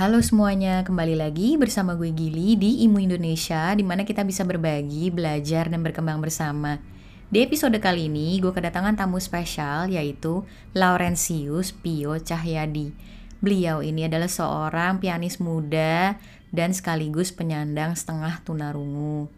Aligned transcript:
Halo 0.00 0.16
semuanya, 0.24 0.80
kembali 0.80 1.12
lagi 1.12 1.60
bersama 1.60 1.92
gue 1.92 2.08
Gili 2.08 2.56
di 2.56 2.88
Imu 2.88 3.04
Indonesia, 3.04 3.68
di 3.76 3.84
mana 3.84 4.08
kita 4.08 4.24
bisa 4.24 4.48
berbagi, 4.48 5.12
belajar, 5.12 5.68
dan 5.68 5.84
berkembang 5.84 6.24
bersama. 6.24 6.80
Di 7.28 7.44
episode 7.44 7.76
kali 7.76 8.08
ini, 8.08 8.40
gue 8.40 8.48
kedatangan 8.48 8.96
tamu 8.96 9.20
spesial, 9.20 9.92
yaitu 9.92 10.40
Laurentius 10.72 11.76
Pio 11.76 12.16
Cahyadi. 12.16 12.96
Beliau 13.44 13.84
ini 13.84 14.08
adalah 14.08 14.32
seorang 14.32 15.04
pianis 15.04 15.36
muda 15.36 16.16
dan 16.48 16.72
sekaligus 16.72 17.28
penyandang 17.28 17.92
setengah 17.92 18.40
tunarungu. 18.40 19.28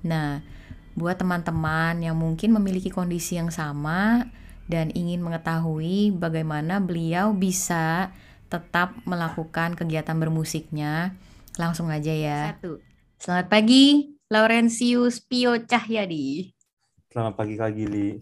Nah, 0.00 0.40
buat 0.96 1.20
teman-teman 1.20 2.00
yang 2.00 2.16
mungkin 2.16 2.56
memiliki 2.56 2.88
kondisi 2.88 3.36
yang 3.36 3.52
sama 3.52 4.32
dan 4.64 4.88
ingin 4.96 5.20
mengetahui 5.20 6.16
bagaimana 6.16 6.80
beliau 6.80 7.36
bisa 7.36 8.16
tetap 8.46 8.94
melakukan 9.02 9.74
kegiatan 9.74 10.14
bermusiknya, 10.14 11.14
langsung 11.58 11.90
aja 11.90 12.12
ya. 12.14 12.40
Satu. 12.54 12.78
Selamat 13.18 13.46
pagi, 13.50 14.14
Laurentius 14.30 15.18
Pio 15.18 15.58
Cahyadi. 15.66 16.54
Selamat 17.10 17.34
pagi 17.34 17.54
Kak 17.58 17.70
Gili. 17.74 18.20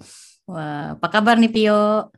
Wah, 0.49 0.97
apa 0.97 1.07
kabar 1.09 1.37
nih 1.37 1.53
Pio? 1.53 2.09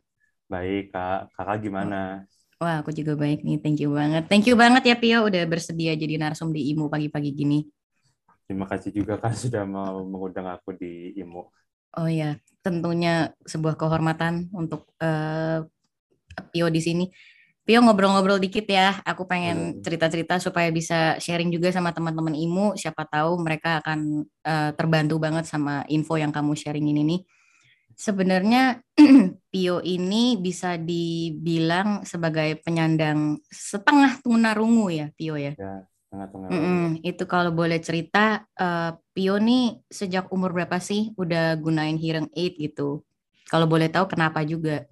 Baik 0.47 0.95
Kak, 0.95 1.35
Kakak 1.35 1.57
gimana? 1.63 2.23
Wah, 2.57 2.81
aku 2.81 2.89
juga 2.95 3.13
baik 3.13 3.43
nih, 3.43 3.59
thank 3.61 3.77
you 3.83 3.93
banget. 3.93 4.25
Thank 4.31 4.47
you 4.49 4.55
banget 4.55 4.83
ya 4.87 4.95
Pio 4.95 5.27
udah 5.27 5.43
bersedia 5.45 5.93
jadi 5.93 6.15
narsum 6.17 6.55
di 6.55 6.71
IMU 6.71 6.87
pagi-pagi 6.87 7.29
gini. 7.35 7.67
Terima 8.47 8.63
kasih 8.63 8.95
juga 8.95 9.19
kan 9.19 9.35
sudah 9.43 9.67
mau 9.67 10.01
mengundang 10.07 10.47
aku 10.47 10.73
di 10.73 11.11
IMU. 11.19 11.43
Oh 11.97 12.09
ya, 12.09 12.39
tentunya 12.63 13.35
sebuah 13.43 13.75
kehormatan 13.75 14.53
untuk 14.55 14.87
uh, 15.01 15.65
Pio 16.53 16.67
di 16.69 16.81
sini. 16.81 17.05
Pio 17.67 17.83
ngobrol-ngobrol 17.83 18.39
dikit 18.39 18.63
ya. 18.63 19.03
Aku 19.03 19.27
pengen 19.27 19.83
cerita-cerita 19.83 20.39
supaya 20.39 20.71
bisa 20.71 21.19
sharing 21.19 21.51
juga 21.51 21.67
sama 21.67 21.91
teman-teman 21.91 22.31
IMU. 22.31 22.79
Siapa 22.79 23.03
tahu 23.03 23.43
mereka 23.43 23.83
akan 23.83 24.23
uh, 24.23 24.71
terbantu 24.71 25.19
banget 25.19 25.51
sama 25.51 25.83
info 25.91 26.15
yang 26.15 26.31
kamu 26.31 26.55
sharing 26.55 26.87
ini 26.87 27.03
nih. 27.03 27.21
Sebenarnya 27.91 28.79
Pio 29.51 29.83
ini 29.83 30.39
bisa 30.39 30.79
dibilang 30.79 32.07
sebagai 32.07 32.55
penyandang 32.63 33.43
setengah 33.51 34.15
tunarungu 34.23 34.87
ya, 34.87 35.11
Pio 35.11 35.35
ya. 35.35 35.51
Ya, 35.59 35.83
setengah 36.07 36.27
tunarungu. 36.31 36.55
Mm 36.55 36.63
-mm, 36.63 36.87
itu 37.03 37.23
kalau 37.27 37.51
boleh 37.51 37.83
cerita, 37.83 38.47
uh, 38.55 38.95
Pio 39.11 39.43
nih 39.43 39.83
sejak 39.91 40.31
umur 40.31 40.55
berapa 40.55 40.79
sih 40.79 41.11
udah 41.19 41.59
gunain 41.59 41.99
hearing 41.99 42.31
aid 42.31 42.55
gitu? 42.55 43.03
Kalau 43.51 43.67
boleh 43.67 43.91
tahu 43.91 44.07
kenapa 44.07 44.39
juga? 44.47 44.87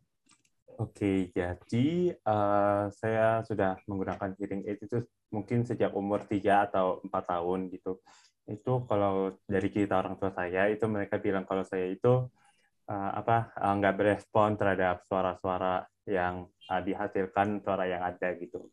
Oke, 0.76 1.32
jadi 1.32 2.12
uh, 2.28 2.92
saya 2.92 3.40
sudah 3.48 3.80
menggunakan 3.88 4.36
hearing 4.36 4.68
aid 4.68 4.84
itu 4.84 5.08
mungkin 5.32 5.64
sejak 5.64 5.96
umur 5.96 6.28
3 6.28 6.68
atau 6.68 7.00
4 7.00 7.32
tahun 7.32 7.72
gitu. 7.72 8.04
Itu 8.44 8.84
kalau 8.84 9.40
dari 9.48 9.72
cerita 9.72 10.04
orang 10.04 10.20
tua 10.20 10.36
saya, 10.36 10.68
itu 10.68 10.84
mereka 10.92 11.16
bilang 11.24 11.48
kalau 11.48 11.64
saya 11.64 11.88
itu 11.88 12.28
uh, 12.92 13.12
apa 13.16 13.56
uh, 13.56 13.74
nggak 13.80 13.96
berespon 13.96 14.60
terhadap 14.60 15.00
suara-suara 15.08 15.88
yang 16.12 16.44
uh, 16.68 16.82
dihasilkan 16.84 17.64
suara 17.64 17.88
yang 17.88 18.04
ada 18.04 18.36
gitu. 18.36 18.68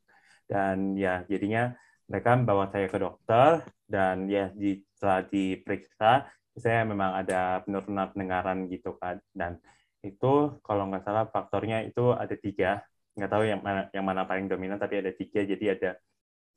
Dan 0.51 0.99
ya 0.99 1.23
jadinya 1.31 1.71
mereka 2.11 2.35
membawa 2.35 2.67
saya 2.67 2.91
ke 2.91 2.99
dokter 2.99 3.63
dan 3.87 4.27
ya 4.27 4.51
di, 4.51 4.83
setelah 4.91 5.23
diperiksa 5.31 6.27
saya 6.59 6.83
memang 6.85 7.15
ada 7.15 7.63
penurunan 7.63 8.11
pendengaran 8.13 8.69
gitu 8.69 8.99
kan 9.01 9.23
dan 9.33 9.57
itu 10.03 10.59
kalau 10.67 10.91
nggak 10.91 11.07
salah 11.07 11.25
faktornya 11.31 11.87
itu 11.87 12.11
ada 12.13 12.35
tiga. 12.35 12.83
Nggak 13.15 13.31
tahu 13.31 13.45
yang 13.47 13.61
mana 13.63 13.83
yang 13.95 14.05
mana 14.07 14.23
paling 14.27 14.51
dominan 14.51 14.79
tapi 14.83 14.99
ada 14.99 15.15
tiga. 15.15 15.47
Jadi 15.47 15.65
ada 15.71 15.91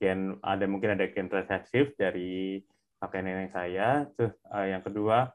gen 0.02 0.36
ada 0.42 0.66
mungkin 0.66 0.98
ada 0.98 1.06
gen 1.14 1.30
resesif 1.30 1.94
dari 1.96 2.60
kakek 3.00 3.22
nenek 3.22 3.50
saya. 3.54 4.10
Terus 4.18 4.34
uh, 4.50 4.66
yang 4.66 4.82
kedua 4.82 5.30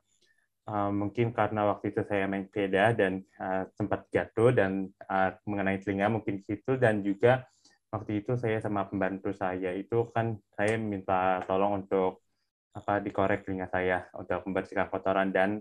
uh, 0.67 0.91
mungkin 0.91 1.30
karena 1.30 1.70
waktu 1.70 1.95
itu 1.95 2.02
saya 2.05 2.27
main 2.27 2.45
sepeda 2.51 2.92
dan 2.98 3.23
uh, 3.39 3.64
sempat 3.79 4.11
jatuh 4.11 4.51
dan 4.51 4.90
uh, 5.07 5.30
mengenai 5.46 5.79
telinga 5.79 6.11
mungkin 6.11 6.42
situ. 6.42 6.74
Dan 6.77 7.07
juga 7.07 7.46
waktu 7.95 8.27
itu 8.27 8.34
saya 8.34 8.58
sama 8.58 8.90
pembantu 8.90 9.30
saya 9.34 9.70
itu 9.74 10.11
kan 10.11 10.39
saya 10.58 10.79
minta 10.79 11.46
tolong 11.46 11.86
untuk 11.86 12.27
apa 12.70 13.02
dikorek 13.02 13.42
telinga 13.42 13.67
saya 13.67 14.07
untuk 14.14 14.46
membersihkan 14.46 14.86
kotoran 14.90 15.34
dan 15.34 15.58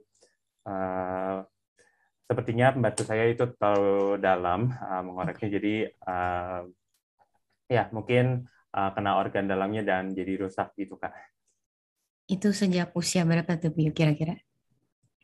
uh, 0.69 1.41
sepertinya 2.29 2.69
pembantu 2.69 3.01
saya 3.09 3.25
itu 3.25 3.41
terlalu 3.57 4.21
dalam 4.21 4.69
uh, 4.69 5.01
mengoreknya 5.01 5.49
jadi 5.57 5.75
uh, 6.05 6.61
ya 7.65 7.89
mungkin 7.89 8.45
uh, 8.69 8.93
kena 8.93 9.17
organ 9.17 9.49
dalamnya 9.49 9.81
dan 9.81 10.13
jadi 10.13 10.45
rusak 10.45 10.77
gitu 10.77 10.93
kak. 11.01 11.09
Itu 12.29 12.53
sejak 12.53 12.93
usia 12.93 13.25
berapa 13.25 13.57
tuh 13.57 13.73
kira-kira? 13.73 14.37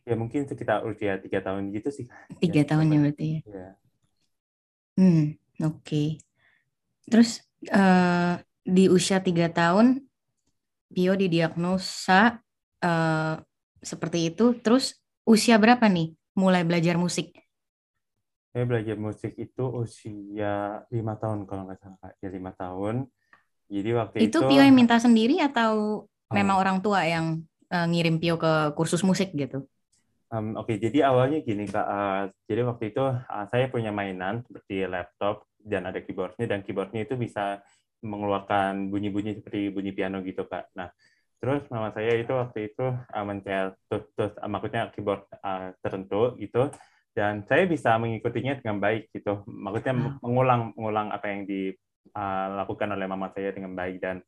Ya 0.01 0.17
mungkin 0.17 0.49
sekitar 0.49 0.81
usia 0.81 1.21
tiga 1.21 1.45
tahun 1.45 1.69
gitu 1.77 1.93
sih. 1.93 2.09
Tiga 2.41 2.65
ya, 2.65 2.73
tahun 2.73 2.89
ya 2.89 2.97
berarti 2.97 3.25
ya. 3.29 3.39
ya. 3.45 3.69
Hmm 4.97 5.37
oke. 5.61 5.85
Okay. 5.85 6.07
Terus 7.05 7.45
uh, 7.69 8.41
di 8.65 8.89
usia 8.89 9.21
tiga 9.21 9.45
tahun 9.53 10.01
Pio 10.89 11.13
didiagnosa 11.13 12.41
uh, 12.81 13.35
seperti 13.77 14.33
itu. 14.33 14.57
Terus 14.57 14.97
usia 15.21 15.61
berapa 15.61 15.85
nih 15.85 16.17
mulai 16.35 16.67
belajar 16.67 16.99
musik? 16.99 17.33
Saya 18.51 18.63
belajar 18.63 18.95
musik 18.95 19.35
itu 19.35 19.63
usia 19.67 20.83
lima 20.87 21.19
tahun 21.19 21.43
kalau 21.43 21.67
nggak 21.67 21.79
salah 21.79 22.11
ya 22.23 22.29
lima 22.31 22.51
tahun. 22.55 23.07
Jadi 23.65 23.89
waktu 23.97 24.15
itu 24.21 24.27
itu 24.29 24.39
Pio 24.45 24.61
yang 24.61 24.77
minta 24.77 25.01
sendiri 25.01 25.41
atau 25.41 26.05
oh. 26.05 26.33
memang 26.35 26.61
orang 26.61 26.77
tua 26.79 27.03
yang 27.03 27.41
uh, 27.73 27.87
ngirim 27.89 28.21
Pio 28.21 28.37
ke 28.39 28.71
kursus 28.77 29.01
musik 29.01 29.33
gitu? 29.33 29.65
Um, 30.29 30.57
Oke, 30.59 30.75
okay, 30.75 30.87
jadi 30.87 31.09
awalnya 31.09 31.41
gini 31.41 31.65
kak. 31.65 31.87
Uh, 31.87 32.23
jadi 32.45 32.61
waktu 32.67 32.93
itu 32.93 33.03
uh, 33.03 33.45
saya 33.49 33.67
punya 33.67 33.89
mainan 33.89 34.45
seperti 34.45 34.85
laptop 34.85 35.49
dan 35.59 35.89
ada 35.89 35.99
keyboardnya 35.99 36.45
dan 36.45 36.61
keyboardnya 36.61 37.09
itu 37.09 37.17
bisa 37.17 37.59
mengeluarkan 38.05 38.93
bunyi-bunyi 38.93 39.41
seperti 39.41 39.73
bunyi 39.73 39.91
piano 39.91 40.21
gitu 40.21 40.45
kak. 40.45 40.69
Nah 40.77 40.93
Terus 41.39 41.61
mama 41.69 41.91
saya 41.91 42.15
itu 42.17 42.31
waktu 42.31 42.73
itu 42.73 42.85
uh, 42.89 43.25
mencet 43.27 43.75
terus, 43.91 44.05
terus 44.15 44.33
uh, 44.39 44.49
maksudnya 44.49 44.89
keyboard 44.95 45.27
uh, 45.43 45.75
tertentu 45.83 46.33
gitu 46.39 46.71
dan 47.15 47.47
saya 47.47 47.63
bisa 47.63 47.95
mengikutinya 47.95 48.59
dengan 48.59 48.77
baik 48.83 49.07
gitu. 49.15 49.47
Maksudnya 49.47 49.93
hmm. 49.95 50.19
mengulang 50.19 50.61
mengulang 50.75 51.07
apa 51.15 51.31
yang 51.31 51.47
dilakukan 51.47 52.89
oleh 52.91 53.07
mama 53.07 53.31
saya 53.31 53.55
dengan 53.55 53.71
baik 53.71 54.03
dan 54.03 54.19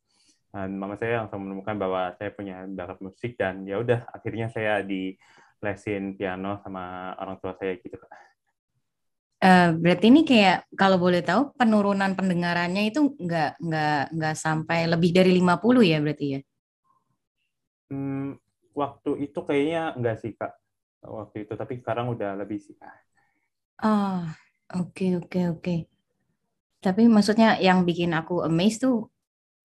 uh, 0.56 0.68
mama 0.68 0.96
saya 0.96 1.24
langsung 1.24 1.44
menemukan 1.44 1.76
bahwa 1.76 2.16
saya 2.16 2.32
punya 2.32 2.64
bakat 2.64 2.98
musik 3.04 3.36
dan 3.36 3.68
ya 3.68 3.76
udah 3.76 4.08
akhirnya 4.08 4.48
saya 4.48 4.80
di 4.80 5.12
lesin 5.60 6.14
piano 6.16 6.62
sama 6.64 7.12
orang 7.20 7.36
tua 7.42 7.52
saya 7.60 7.76
gitu. 7.76 8.00
Uh, 9.38 9.70
berarti 9.78 10.10
ini 10.10 10.26
kayak 10.26 10.66
kalau 10.74 10.98
boleh 10.98 11.22
tahu 11.22 11.54
penurunan 11.54 12.10
pendengarannya 12.18 12.90
itu 12.90 13.14
nggak 13.14 13.62
nggak 13.62 14.02
nggak 14.10 14.34
sampai 14.34 14.90
lebih 14.90 15.14
dari 15.14 15.30
50 15.38 15.78
ya 15.86 15.98
berarti 16.02 16.26
ya? 16.34 16.40
Hmm, 17.88 18.36
waktu 18.76 19.10
itu 19.24 19.38
kayaknya 19.42 19.96
enggak 19.96 20.16
sih 20.20 20.32
kak 20.36 20.52
waktu 21.02 21.46
itu 21.46 21.52
tapi 21.54 21.78
sekarang 21.78 22.10
udah 22.12 22.34
lebih 22.36 22.58
sih 22.58 22.74
kak. 22.74 22.92
Ah, 23.78 24.34
oke 24.74 25.22
oke 25.22 25.40
oke. 25.54 25.74
Tapi 26.78 27.02
maksudnya 27.10 27.58
yang 27.58 27.82
bikin 27.82 28.14
aku 28.14 28.42
amazed 28.46 28.82
tuh 28.86 29.10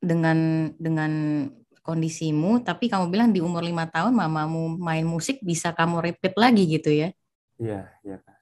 dengan 0.01 0.69
dengan 0.77 1.11
kondisimu, 1.83 2.63
tapi 2.63 2.87
kamu 2.87 3.11
bilang 3.11 3.29
di 3.35 3.43
umur 3.43 3.59
lima 3.59 3.85
tahun 3.91 4.15
mamamu 4.15 4.79
main 4.79 5.03
musik 5.03 5.43
bisa 5.43 5.75
kamu 5.75 5.99
repeat 5.99 6.33
lagi 6.39 6.63
gitu 6.69 6.89
ya? 6.89 7.09
Iya, 7.59 7.91
iya 8.05 8.17
kak. 8.23 8.37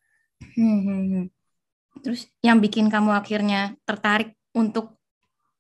Hmm, 0.56 0.80
hmm, 0.86 1.02
hmm. 1.10 1.26
Terus 2.06 2.22
yang 2.46 2.60
bikin 2.64 2.88
kamu 2.88 3.12
akhirnya 3.12 3.76
tertarik 3.84 4.36
untuk 4.56 4.96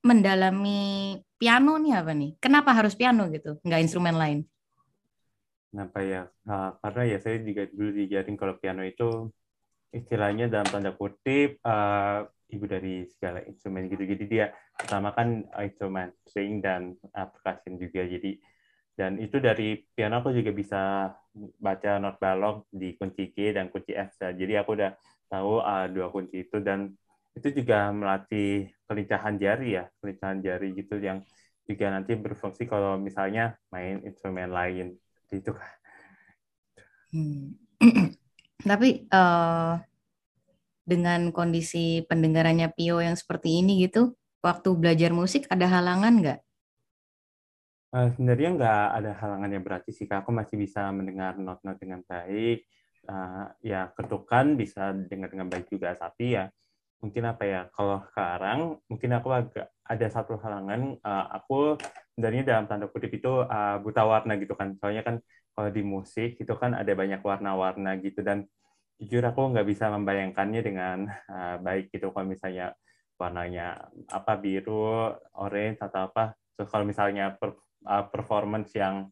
mendalami 0.01 1.19
piano 1.41 1.82
nih 1.82 1.97
apa 1.97 2.14
nih? 2.14 2.38
Kenapa 2.38 2.70
harus 2.78 2.93
piano 2.93 3.26
gitu, 3.34 3.58
nggak 3.66 3.82
instrumen 3.82 4.14
lain? 4.14 4.40
Kenapa 5.73 6.05
ya? 6.05 6.29
Nah, 6.46 6.78
karena 6.78 7.03
ya 7.16 7.17
saya 7.17 7.41
juga 7.41 7.66
dulu 7.66 7.90
dijaring 7.97 8.38
kalau 8.38 8.61
piano 8.61 8.85
itu 8.85 9.34
istilahnya 9.90 10.46
dalam 10.53 10.70
tanda 10.70 10.93
kutip 10.93 11.58
uh, 11.66 12.29
ibu 12.52 12.66
dari 12.70 13.09
segala 13.09 13.41
instrumen 13.49 13.90
gitu. 13.90 14.05
Jadi 14.05 14.23
dia 14.29 14.53
pertama 14.78 15.16
kan 15.17 15.47
instrumen 15.66 16.14
string 16.29 16.61
dan 16.61 16.93
uh, 17.17 17.26
percussion 17.26 17.82
juga. 17.82 18.05
Jadi 18.05 18.37
dan 18.94 19.17
itu 19.17 19.41
dari 19.41 19.82
piano 19.96 20.22
aku 20.22 20.35
juga 20.35 20.52
bisa 20.53 20.82
baca 21.58 21.91
not 21.97 22.20
balok 22.22 22.70
di 22.70 22.94
kunci 22.99 23.32
G 23.34 23.55
dan 23.55 23.72
kunci 23.72 23.96
F. 23.96 24.14
Jadi 24.20 24.53
aku 24.59 24.78
udah 24.78 24.91
tahu 25.32 25.64
uh, 25.64 25.87
dua 25.87 26.11
kunci 26.11 26.46
itu 26.46 26.59
dan 26.59 26.91
itu 27.35 27.63
juga 27.63 27.89
melatih 27.95 28.72
kelincahan 28.87 29.39
jari 29.39 29.79
ya, 29.79 29.85
kelincahan 30.03 30.39
jari 30.43 30.75
gitu 30.75 30.99
yang 30.99 31.23
juga 31.63 31.87
nanti 31.93 32.17
berfungsi 32.19 32.67
kalau 32.67 32.99
misalnya 32.99 33.55
main 33.72 34.03
instrumen 34.03 34.51
lain 34.51 34.99
itu 35.31 35.51
kan. 35.55 35.72
Hmm. 37.16 37.55
Tapi 38.69 39.07
uh, 39.09 39.79
dengan 40.83 41.31
kondisi 41.31 42.03
pendengarannya 42.05 42.69
Pio 42.75 42.99
yang 42.99 43.16
seperti 43.16 43.63
ini 43.63 43.87
gitu, 43.87 44.13
waktu 44.43 44.69
belajar 44.75 45.16
musik 45.16 45.47
ada 45.47 45.66
halangan 45.66 46.13
nggak? 46.19 46.39
Uh, 47.91 48.07
sebenarnya 48.16 48.49
nggak 48.55 48.85
ada 49.03 49.11
halangan 49.19 49.51
yang 49.51 49.63
berarti 49.63 49.91
sih, 49.91 50.07
Kak. 50.07 50.23
Aku 50.23 50.31
masih 50.31 50.55
bisa 50.55 50.87
mendengar 50.95 51.35
not-not 51.35 51.75
dengan 51.79 52.03
baik. 52.07 52.63
Uh, 53.07 53.49
ya, 53.66 53.91
ketukan 53.97 54.55
bisa 54.55 54.93
dengar 55.09 55.27
dengan 55.34 55.51
baik 55.51 55.67
juga. 55.67 55.91
Tapi 55.99 56.39
ya, 56.39 56.47
mungkin 57.01 57.23
apa 57.25 57.43
ya, 57.43 57.61
kalau 57.73 57.99
sekarang, 58.13 58.77
mungkin 58.85 59.11
aku 59.17 59.29
agak 59.33 59.67
ada 59.83 60.07
satu 60.07 60.37
halangan. 60.37 60.95
Uh, 61.01 61.25
aku 61.35 61.75
sebenarnya 62.13 62.43
dalam 62.45 62.65
tanda 62.69 62.85
kutip 62.87 63.11
itu 63.11 63.43
uh, 63.43 63.81
buta 63.81 64.05
warna 64.05 64.37
gitu 64.37 64.53
kan. 64.53 64.77
Soalnya 64.77 65.03
kan 65.03 65.15
kalau 65.51 65.69
di 65.73 65.83
musik 65.83 66.37
itu 66.39 66.53
kan 66.55 66.77
ada 66.77 66.93
banyak 66.93 67.19
warna-warna 67.19 67.97
gitu. 67.99 68.21
Dan 68.21 68.45
jujur 69.01 69.25
aku 69.25 69.51
nggak 69.51 69.67
bisa 69.67 69.89
membayangkannya 69.89 70.61
dengan 70.61 70.97
uh, 71.27 71.57
baik 71.59 71.89
gitu. 71.91 72.13
Kalau 72.13 72.29
misalnya 72.29 72.77
warnanya 73.17 73.91
apa 74.13 74.37
biru, 74.37 75.11
orange, 75.35 75.81
atau 75.81 76.07
apa. 76.07 76.37
Terus 76.55 76.69
kalau 76.69 76.85
misalnya 76.85 77.33
per 77.35 77.57
uh, 77.85 78.05
performance 78.07 78.71
yang 78.77 79.09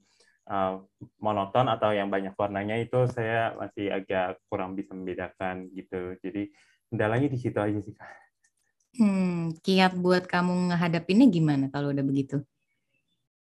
uh, 0.50 0.81
monoton 1.21 1.65
atau 1.69 1.89
yang 1.94 2.09
banyak 2.09 2.33
warnanya 2.38 2.77
itu 2.77 3.09
saya 3.09 3.53
masih 3.57 3.89
agak 3.89 4.38
kurang 4.50 4.77
bisa 4.77 4.94
membedakan 4.94 5.69
gitu. 5.74 6.18
Jadi 6.21 6.53
kendalanya 6.89 7.30
di 7.30 7.39
situ 7.39 7.57
aja 7.57 7.80
sih 7.80 7.94
kak. 7.94 8.09
Hmm, 8.97 9.53
kiat 9.62 9.95
buat 9.95 10.25
kamu 10.25 10.74
ngehadapinnya 10.74 11.30
gimana 11.30 11.65
kalau 11.69 11.94
udah 11.94 12.03
begitu? 12.03 12.41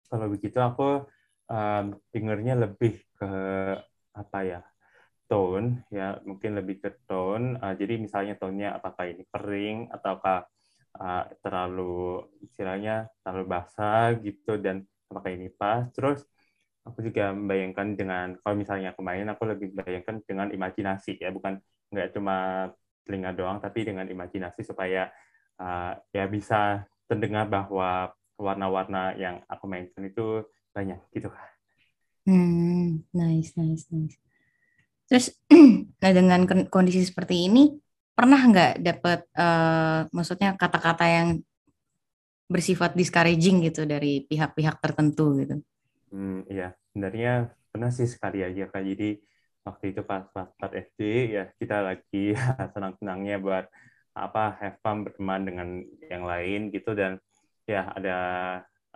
Kalau 0.08 0.28
begitu 0.28 0.60
aku 0.60 1.08
um, 1.48 1.84
dengernya 2.12 2.54
lebih 2.68 3.00
ke 3.16 3.32
apa 4.14 4.38
ya 4.44 4.60
tone 5.28 5.84
ya 5.92 6.20
mungkin 6.24 6.56
lebih 6.56 6.84
ke 6.84 6.90
tone. 7.08 7.56
Uh, 7.58 7.74
jadi 7.74 7.96
misalnya 7.96 8.36
tone-nya 8.36 8.76
apakah 8.76 9.08
ini 9.08 9.24
kering 9.28 9.88
ataukah 9.92 10.44
uh, 11.00 11.24
terlalu 11.40 12.24
istilahnya 12.44 13.08
terlalu 13.24 13.44
basah 13.48 14.16
gitu 14.20 14.60
dan 14.60 14.84
apakah 15.08 15.30
ini 15.32 15.48
pas 15.48 15.88
terus 15.96 16.24
aku 16.84 17.04
juga 17.04 17.32
membayangkan 17.32 17.88
dengan 17.96 18.26
kalau 18.40 18.56
misalnya 18.56 18.96
kemarin 18.96 19.28
aku 19.32 19.44
lebih 19.48 19.72
membayangkan 19.76 20.24
dengan 20.24 20.48
imajinasi 20.52 21.20
ya 21.20 21.28
bukan 21.32 21.60
nggak 21.92 22.16
cuma 22.16 22.68
telinga 23.08 23.32
doang 23.32 23.56
tapi 23.56 23.88
dengan 23.88 24.04
imajinasi 24.04 24.60
supaya 24.60 25.08
uh, 25.56 25.96
ya 26.12 26.28
bisa 26.28 26.84
terdengar 27.08 27.48
bahwa 27.48 28.12
warna-warna 28.36 29.16
yang 29.16 29.40
aku 29.48 29.64
mainkan 29.64 30.04
itu 30.04 30.44
banyak 30.76 31.00
gitu 31.10 31.32
kan. 31.32 31.48
Hmm, 32.28 33.02
nice, 33.16 33.56
nice, 33.56 33.88
nice. 33.88 34.20
Terus, 35.08 35.32
nah 36.04 36.12
dengan 36.12 36.44
kondisi 36.68 37.00
seperti 37.02 37.48
ini, 37.48 37.72
pernah 38.12 38.38
nggak 38.38 38.84
dapat, 38.84 39.24
uh, 39.32 40.04
maksudnya 40.12 40.52
kata-kata 40.54 41.08
yang 41.08 41.28
bersifat 42.48 42.92
discouraging 42.92 43.64
gitu 43.64 43.88
dari 43.88 44.24
pihak-pihak 44.28 44.80
tertentu 44.80 45.36
gitu. 45.40 45.56
Hmm, 46.12 46.44
iya, 46.48 46.76
sebenarnya 46.92 47.52
pernah 47.72 47.90
sih 47.92 48.08
sekali 48.08 48.44
aja 48.44 48.68
kak. 48.68 48.84
Jadi 48.84 49.20
waktu 49.68 49.92
itu 49.92 50.00
pas 50.00 50.24
pas 50.32 50.48
pas 50.56 50.72
SD 50.72 51.32
ya 51.36 51.44
kita 51.60 51.84
lagi 51.84 52.32
senang-senangnya 52.74 53.36
buat 53.36 53.68
apa 54.16 54.58
have 54.58 54.80
fun 54.80 55.04
berteman 55.04 55.44
dengan 55.44 55.68
yang 56.08 56.24
lain 56.24 56.72
gitu. 56.72 56.96
Dan 56.96 57.20
ya 57.68 57.92
ada 57.92 58.16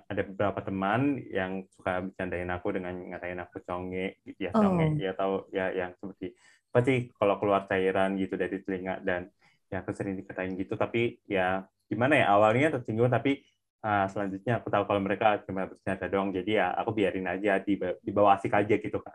ada 0.08 0.22
beberapa 0.24 0.60
teman 0.64 1.20
yang 1.28 1.64
suka 1.72 2.04
bercandain 2.04 2.48
aku 2.50 2.68
dengan 2.74 2.94
ngatain 3.12 3.40
aku 3.44 3.60
conge 3.62 4.18
gitu 4.24 4.48
ya. 4.48 4.50
Oh. 4.56 4.64
conge 4.64 4.98
ya 4.98 5.12
tahu 5.12 5.34
ya 5.52 5.70
yang 5.76 5.92
seperti 6.00 6.32
pasti 6.72 7.12
kalau 7.12 7.36
keluar 7.36 7.68
cairan 7.68 8.16
gitu 8.16 8.34
dari 8.40 8.56
telinga 8.64 9.04
dan 9.04 9.28
ya 9.68 9.84
aku 9.84 9.92
sering 9.92 10.16
dikatain 10.16 10.56
gitu. 10.56 10.74
Tapi 10.74 11.20
ya 11.28 11.62
gimana 11.86 12.16
ya 12.16 12.26
awalnya 12.32 12.72
tersinggung 12.80 13.12
tapi 13.12 13.44
uh, 13.84 14.08
selanjutnya 14.08 14.58
aku 14.64 14.72
tahu 14.72 14.88
kalau 14.88 15.00
mereka 15.04 15.44
cuma 15.44 15.68
bercanda 15.68 16.08
doang. 16.08 16.32
Jadi 16.32 16.56
ya 16.56 16.72
aku 16.72 16.96
biarin 16.96 17.28
aja 17.28 17.60
di, 17.60 17.76
di 17.76 18.10
bawah 18.10 18.40
asik 18.40 18.56
aja 18.56 18.74
gitu 18.80 18.98
kak 18.98 19.14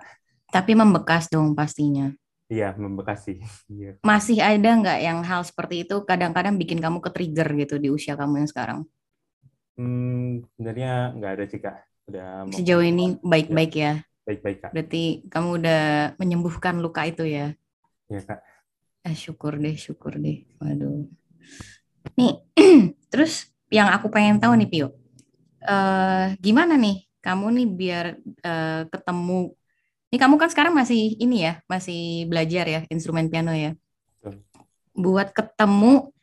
tapi 0.52 0.72
membekas 0.74 1.28
dong 1.32 1.54
pastinya. 1.54 2.12
Iya 2.48 2.76
membekas 2.80 3.28
sih. 3.28 3.40
Iya. 3.74 4.00
masih 4.02 4.40
ada 4.40 4.70
nggak 4.80 5.00
yang 5.04 5.20
hal 5.22 5.44
seperti 5.44 5.84
itu 5.84 6.02
kadang-kadang 6.08 6.56
bikin 6.56 6.80
kamu 6.80 7.04
ke 7.04 7.10
trigger 7.12 7.48
gitu 7.60 7.76
di 7.78 7.92
usia 7.92 8.16
kamu 8.16 8.44
yang 8.44 8.50
sekarang? 8.50 8.80
Hmm, 9.78 10.42
sebenarnya 10.56 11.14
nggak 11.14 11.32
ada 11.38 11.46
sih 11.46 11.60
kak. 11.62 11.78
Udah 12.08 12.48
sejauh 12.50 12.82
ini 12.82 13.20
baik-baik 13.22 13.74
ya? 13.76 13.94
Baik-baik 14.26 14.58
kak. 14.64 14.72
Berarti 14.74 15.28
kamu 15.28 15.50
udah 15.62 15.84
menyembuhkan 16.18 16.80
luka 16.80 17.06
itu 17.06 17.28
ya? 17.28 17.54
Iya 18.08 18.22
kak. 18.24 18.40
Eh, 19.06 19.16
syukur 19.16 19.60
deh 19.60 19.76
syukur 19.76 20.18
deh. 20.18 20.48
Waduh. 20.60 21.06
Nih, 22.18 22.34
terus 23.12 23.52
yang 23.68 23.92
aku 23.92 24.08
pengen 24.08 24.40
tahu 24.40 24.56
nih 24.56 24.70
Pio, 24.72 24.88
uh, 25.68 26.32
gimana 26.40 26.80
nih 26.80 27.04
kamu 27.20 27.46
nih 27.60 27.68
biar 27.68 28.06
uh, 28.48 28.82
ketemu, 28.88 29.52
ini 30.08 30.18
kamu 30.18 30.40
kan 30.40 30.50
sekarang 30.52 30.72
masih 30.72 31.20
ini 31.20 31.44
ya, 31.44 31.60
masih 31.68 32.28
belajar 32.32 32.66
ya 32.68 32.82
instrumen 32.88 33.28
piano 33.28 33.52
ya, 33.52 33.76
buat 34.96 35.36
ketemu 35.36 36.16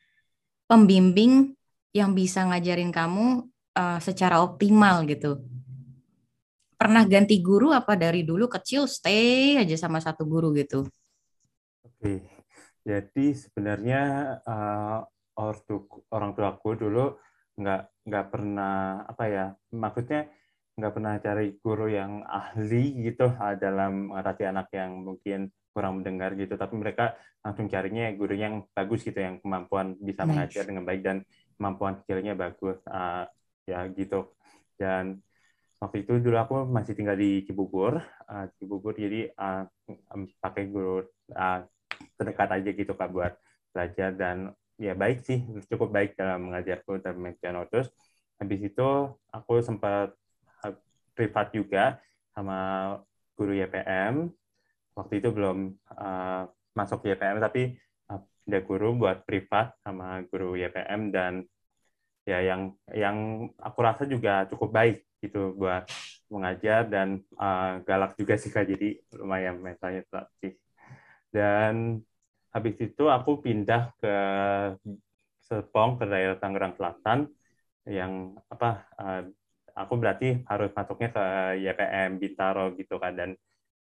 pembimbing 0.65 1.53
yang 1.93 2.17
bisa 2.17 2.43
ngajarin 2.49 2.91
kamu 2.91 3.47
uh, 3.77 3.99
secara 4.01 4.41
optimal 4.41 5.05
gitu. 5.05 5.45
Pernah 6.75 7.07
ganti 7.07 7.39
guru 7.39 7.71
apa 7.71 7.95
dari 7.95 8.27
dulu 8.27 8.51
kecil 8.51 8.91
stay 8.91 9.61
aja 9.61 9.77
sama 9.79 10.03
satu 10.03 10.27
guru 10.27 10.51
gitu? 10.57 10.89
Oke, 11.87 12.25
jadi 12.83 13.27
sebenarnya 13.37 14.03
uh, 14.43 14.99
ortu 15.39 15.87
orang 16.11 16.35
tuaku 16.35 16.75
dulu 16.79 17.15
nggak 17.55 17.83
nggak 18.11 18.27
pernah 18.35 19.07
apa 19.07 19.25
ya 19.31 19.45
maksudnya 19.71 20.27
nggak 20.75 20.93
pernah 20.93 21.15
cari 21.23 21.55
guru 21.63 21.87
yang 21.87 22.27
ahli 22.27 22.99
gitu 23.07 23.31
ah, 23.39 23.55
dalam 23.55 24.11
mengatasi 24.11 24.43
anak 24.51 24.69
yang 24.75 25.07
mungkin 25.07 25.55
kurang 25.71 26.03
mendengar 26.03 26.35
gitu. 26.35 26.55
Tapi 26.55 26.75
mereka 26.75 27.15
langsung 27.43 27.71
carinya 27.71 28.11
guru 28.15 28.35
yang 28.35 28.67
bagus 28.75 29.03
gitu 29.07 29.19
yang 29.19 29.39
kemampuan 29.43 29.95
bisa 29.99 30.23
nice. 30.23 30.31
mengajar 30.31 30.63
dengan 30.67 30.85
baik 30.87 31.03
dan 31.03 31.17
kemampuan 31.55 31.95
skillnya 32.03 32.35
bagus 32.35 32.79
uh, 32.91 33.27
ya 33.67 33.87
gitu. 33.95 34.35
Dan 34.75 35.23
waktu 35.79 36.07
itu 36.07 36.19
dulu 36.19 36.37
aku 36.39 36.57
masih 36.67 36.95
tinggal 36.99 37.19
di 37.19 37.47
Cibubur 37.47 38.03
uh, 38.27 38.47
Cibubur. 38.59 38.95
Jadi 38.95 39.31
uh, 39.31 39.67
pakai 40.43 40.71
guru 40.71 41.07
uh, 41.35 41.61
terdekat 42.19 42.49
aja 42.51 42.71
gitu 42.75 42.93
kak 42.95 43.11
buat 43.15 43.35
belajar. 43.71 44.11
Dan 44.15 44.51
ya 44.75 44.95
baik 44.99 45.23
sih 45.23 45.39
cukup 45.71 45.95
baik 45.95 46.19
dalam 46.19 46.51
mengajarku 46.51 46.99
dan 46.99 47.15
piano 47.39 47.63
terus 47.71 47.95
habis 48.43 48.59
itu 48.59 48.89
aku 49.31 49.63
sempat 49.63 50.11
privat 51.15 51.55
juga 51.55 52.03
sama 52.35 52.91
guru 53.39 53.55
YPM 53.55 54.29
waktu 54.95 55.23
itu 55.23 55.31
belum 55.31 55.75
uh, 55.95 56.47
masuk 56.75 57.07
YPM 57.07 57.39
tapi 57.39 57.79
uh, 58.11 58.21
ada 58.21 58.59
guru 58.63 58.99
buat 58.99 59.23
privat 59.27 59.75
sama 59.83 60.23
guru 60.29 60.59
YPM 60.59 61.15
dan 61.15 61.47
ya 62.25 62.41
yang 62.41 62.73
yang 62.91 63.49
aku 63.61 63.79
rasa 63.85 64.09
juga 64.09 64.49
cukup 64.49 64.71
baik 64.73 64.99
gitu 65.25 65.57
buat 65.57 65.89
mengajar 66.29 66.89
dan 66.89 67.21
uh, 67.37 67.81
galak 67.85 68.17
juga 68.17 68.35
sih 68.37 68.53
kak. 68.53 68.69
Jadi 68.69 69.01
lumayan 69.17 69.61
mentalnya 69.61 70.05
sih. 70.41 70.53
Dan 71.33 72.01
habis 72.55 72.77
itu 72.79 73.05
aku 73.11 73.43
pindah 73.43 73.95
ke 73.99 74.15
Serpong 75.45 76.01
ke 76.01 76.05
daerah 76.09 76.41
Tangerang 76.41 76.73
Selatan 76.75 77.29
yang 77.85 78.33
apa 78.49 78.89
uh, 78.97 79.23
aku 79.75 79.95
berarti 79.99 80.43
harus 80.47 80.71
masuknya 80.71 81.11
ke 81.11 81.25
YPM 81.61 82.23
Bintaro 82.23 82.73
gitu 82.79 82.97
kan 83.03 83.19
dan 83.19 83.31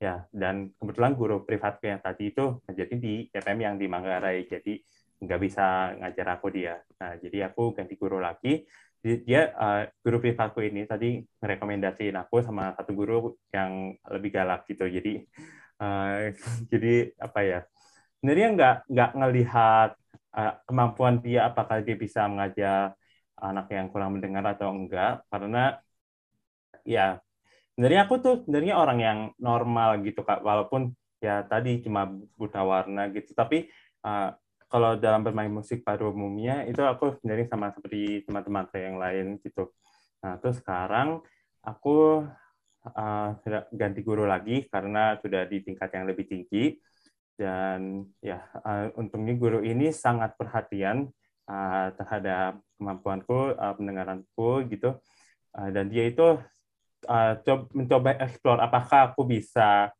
ya 0.01 0.25
dan 0.33 0.73
kebetulan 0.75 1.13
guru 1.15 1.45
privatku 1.47 1.87
yang 1.87 2.01
tadi 2.01 2.33
itu 2.33 2.59
jadi 2.67 2.93
di 2.97 3.29
YPM 3.29 3.59
yang 3.61 3.75
di 3.79 3.85
Manggarai 3.87 4.43
jadi 4.49 4.81
nggak 5.23 5.39
bisa 5.39 5.95
ngajar 6.03 6.27
aku 6.35 6.47
dia. 6.51 6.75
Nah 6.99 7.15
jadi 7.15 7.47
aku 7.47 7.71
ganti 7.71 7.95
guru 7.95 8.19
lagi. 8.19 8.67
Dia 9.03 9.51
uh, 9.51 9.83
guru 9.99 10.23
privatku 10.23 10.63
ini 10.63 10.87
tadi 10.87 11.19
merekomendasiin 11.19 12.15
aku 12.15 12.39
sama 12.39 12.71
satu 12.75 12.95
guru 12.95 13.35
yang 13.51 13.95
lebih 14.07 14.31
galak 14.31 14.63
gitu. 14.67 14.87
Jadi 14.87 15.23
uh, 15.79 16.31
jadi 16.71 17.11
apa 17.19 17.39
ya 17.43 17.59
sebenarnya 18.19 18.47
nggak 18.55 18.75
nggak 18.87 19.11
ngelihat 19.19 19.89
uh, 20.35 20.53
kemampuan 20.67 21.19
dia 21.19 21.51
apakah 21.51 21.83
dia 21.83 21.95
bisa 21.99 22.27
mengajar 22.27 22.95
anak 23.43 23.67
yang 23.75 23.91
kurang 23.91 24.15
mendengar 24.15 24.47
atau 24.47 24.71
enggak 24.71 25.27
karena 25.27 25.77
ya 26.87 27.19
sebenarnya 27.75 28.07
aku 28.07 28.15
tuh 28.23 28.35
sebenarnya 28.47 28.75
orang 28.79 28.99
yang 29.03 29.19
normal 29.37 29.99
gitu 30.01 30.23
kak 30.23 30.39
walaupun 30.41 30.95
ya 31.19 31.43
tadi 31.47 31.83
cuma 31.83 32.07
buta 32.35 32.63
warna 32.63 33.11
gitu 33.11 33.35
tapi 33.35 33.67
uh, 34.03 34.35
kalau 34.73 34.97
dalam 34.97 35.21
bermain 35.21 35.53
musik 35.53 35.85
pada 35.85 36.01
umumnya 36.01 36.65
itu 36.65 36.81
aku 36.81 37.21
sebenarnya 37.21 37.45
sama 37.45 37.69
seperti 37.77 38.25
teman-teman 38.25 38.65
saya 38.73 38.89
yang 38.89 38.97
lain 38.97 39.25
gitu. 39.45 39.69
Nah 40.25 40.41
terus 40.41 40.57
sekarang 40.65 41.21
aku 41.61 42.25
uh, 42.89 43.29
ganti 43.69 44.01
guru 44.01 44.25
lagi 44.25 44.65
karena 44.65 45.21
sudah 45.21 45.45
di 45.45 45.61
tingkat 45.61 45.93
yang 45.93 46.09
lebih 46.09 46.25
tinggi 46.25 46.81
dan 47.37 48.01
ya 48.17 48.41
uh, 48.65 48.89
untungnya 48.97 49.37
guru 49.37 49.61
ini 49.61 49.93
sangat 49.93 50.33
perhatian 50.41 51.05
uh, 51.47 51.93
terhadap 51.95 52.59
kemampuanku, 52.77 53.55
uh, 53.55 53.73
pendengaranku 53.75 54.67
gitu. 54.69 54.99
Uh, 55.53 55.69
dan 55.69 55.87
dia 55.89 56.09
itu 56.09 56.39
uh, 57.07 57.33
coba, 57.43 57.63
mencoba 57.71 58.09
explore 58.19 58.59
apakah 58.63 59.13
aku 59.13 59.21
bisa 59.27 59.91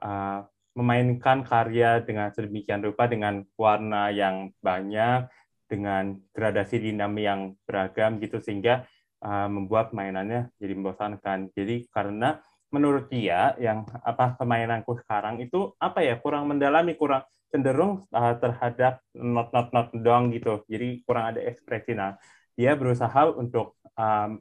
uh, 0.00 0.38
memainkan 0.72 1.44
karya 1.44 2.00
dengan 2.00 2.32
sedemikian 2.32 2.80
rupa 2.80 3.04
dengan 3.04 3.44
warna 3.60 4.08
yang 4.08 4.48
banyak, 4.64 5.28
dengan 5.68 6.16
gradasi 6.32 6.80
dinami 6.80 7.28
yang 7.28 7.56
beragam 7.64 8.16
gitu 8.20 8.40
sehingga 8.40 8.84
uh, 9.24 9.48
membuat 9.48 9.92
mainannya 9.92 10.48
jadi 10.56 10.72
membosankan. 10.76 11.52
Jadi 11.52 11.88
karena 11.92 12.40
menurut 12.72 13.12
dia 13.12 13.52
yang 13.60 13.84
apa 14.00 14.32
permainanku 14.40 14.96
sekarang 15.04 15.44
itu 15.44 15.76
apa 15.76 16.00
ya 16.00 16.16
kurang 16.16 16.48
mendalami, 16.48 16.96
kurang 16.96 17.24
cenderung 17.52 18.08
uh, 18.16 18.34
terhadap 18.40 19.04
not-not-not 19.12 19.92
doang 19.92 20.32
gitu. 20.32 20.64
Jadi 20.66 21.04
kurang 21.04 21.36
ada 21.36 21.40
ekspresi. 21.44 21.92
Nah, 21.92 22.16
dia 22.56 22.72
berusaha 22.72 23.28
untuk 23.36 23.76
um, 23.92 24.40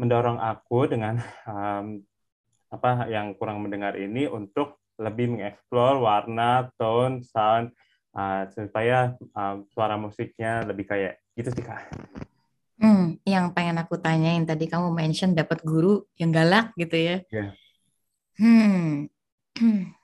mendorong 0.00 0.40
aku 0.40 0.88
dengan 0.88 1.20
um, 1.44 2.00
apa 2.72 3.06
yang 3.06 3.36
kurang 3.38 3.62
mendengar 3.62 3.94
ini 3.94 4.26
untuk 4.26 4.82
lebih 4.98 5.36
mengeksplor 5.36 6.00
warna, 6.00 6.72
tone, 6.80 7.22
sound 7.22 7.70
uh, 8.16 8.48
supaya 8.50 9.14
uh, 9.36 9.62
suara 9.70 9.94
musiknya 10.00 10.64
lebih 10.64 10.88
kayak 10.88 11.20
gitu 11.36 11.52
sih 11.54 11.62
kak. 11.62 11.92
Hmm, 12.80 13.22
yang 13.22 13.54
pengen 13.54 13.78
aku 13.78 14.00
tanyain 14.02 14.42
tadi 14.42 14.66
kamu 14.66 14.90
mention 14.90 15.36
dapat 15.36 15.62
guru 15.62 16.02
yang 16.18 16.34
galak 16.34 16.74
gitu 16.74 16.96
ya. 16.98 17.16
Yeah. 17.30 17.52
Hmm. 18.34 19.06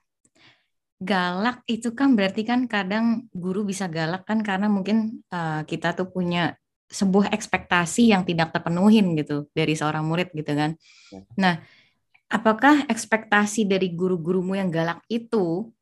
galak 1.00 1.64
itu 1.64 1.96
kan 1.96 2.12
berarti 2.12 2.44
kan 2.44 2.68
kadang 2.68 3.24
guru 3.32 3.64
bisa 3.64 3.88
galak 3.88 4.28
kan 4.28 4.44
karena 4.44 4.68
mungkin 4.68 5.24
uh, 5.32 5.64
kita 5.64 5.96
tuh 5.96 6.12
punya 6.12 6.52
sebuah 6.92 7.32
ekspektasi 7.32 8.12
yang 8.12 8.28
tidak 8.28 8.52
terpenuhin 8.52 9.16
gitu 9.16 9.48
dari 9.56 9.72
seorang 9.72 10.04
murid 10.04 10.28
gitu 10.36 10.52
kan. 10.52 10.76
Ya. 11.08 11.22
Nah, 11.40 11.54
apakah 12.28 12.84
ekspektasi 12.84 13.64
dari 13.64 13.96
guru-gurumu 13.96 14.58
yang 14.58 14.68
galak 14.68 15.00
itu 15.08 15.72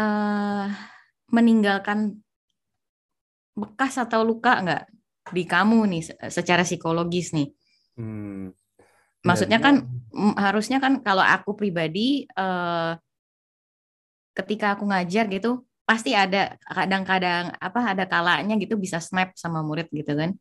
uh, 0.00 0.66
meninggalkan 1.30 2.18
bekas 3.54 3.94
atau 4.02 4.26
luka 4.26 4.58
nggak 4.58 4.84
di 5.30 5.46
kamu 5.46 5.78
nih 5.86 6.02
secara 6.32 6.66
psikologis 6.66 7.30
nih? 7.30 7.54
Hmm. 7.94 8.50
Maksudnya 9.24 9.62
kan 9.62 9.86
harusnya 10.36 10.82
kan 10.82 11.00
kalau 11.00 11.24
aku 11.24 11.56
pribadi 11.56 12.28
uh, 12.36 12.98
ketika 14.34 14.74
aku 14.74 14.84
ngajar 14.90 15.30
gitu 15.30 15.62
pasti 15.84 16.16
ada 16.16 16.56
kadang-kadang 16.64 17.52
apa 17.60 17.80
ada 17.92 18.04
kalanya 18.08 18.56
gitu 18.56 18.74
bisa 18.80 18.98
snap 18.98 19.36
sama 19.36 19.60
murid 19.60 19.88
gitu 19.92 20.16
kan. 20.16 20.34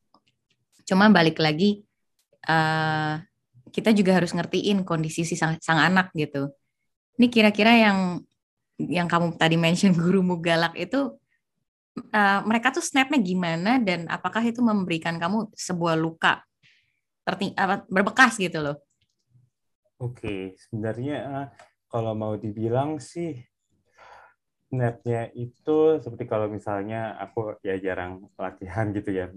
Cuma 0.88 1.12
balik 1.12 1.40
lagi 1.40 1.84
uh, 2.48 3.20
kita 3.70 3.92
juga 3.92 4.16
harus 4.18 4.32
ngertiin 4.32 4.88
kondisi 4.88 5.28
si 5.28 5.36
sang, 5.36 5.60
sang 5.60 5.80
anak 5.80 6.12
gitu. 6.16 6.52
Ini 7.20 7.28
kira-kira 7.30 7.76
yang 7.76 8.00
yang 8.80 9.06
kamu 9.06 9.36
tadi 9.38 9.56
mention 9.60 9.94
guru 10.00 10.24
galak 10.40 10.74
itu 10.80 11.14
uh, 12.12 12.40
mereka 12.48 12.74
tuh 12.74 12.84
snapnya 12.84 13.20
gimana 13.22 13.78
dan 13.78 14.08
apakah 14.10 14.42
itu 14.42 14.64
memberikan 14.64 15.20
kamu 15.20 15.52
sebuah 15.54 16.00
luka 16.00 16.42
terting 17.24 17.56
apa 17.56 17.84
berbekas 17.88 18.40
gitu 18.40 18.64
loh? 18.64 18.78
Oke 20.00 20.56
sebenarnya 20.60 21.52
kalau 21.88 22.12
mau 22.18 22.36
dibilang 22.36 23.00
sih 23.00 23.53
netnya 24.74 25.30
itu 25.38 26.02
seperti 26.02 26.26
kalau 26.26 26.50
misalnya 26.50 27.14
aku 27.22 27.62
ya 27.62 27.78
jarang 27.78 28.26
latihan 28.34 28.90
gitu 28.90 29.14
ya. 29.14 29.30